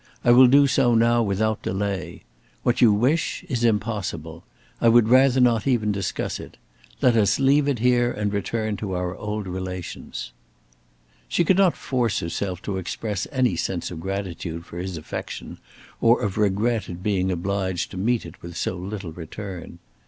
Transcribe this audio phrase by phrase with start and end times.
[0.25, 2.23] I will do so now without delay.
[2.63, 4.43] What you wish is impossible.
[4.81, 6.57] I would rather not even discuss it.
[7.03, 10.31] Let us leave it here and return to our old relations."
[11.27, 15.59] She could not force herself to express any sense of gratitude for his affection,
[15.99, 19.77] or of regret at being obliged to meet it with so little return.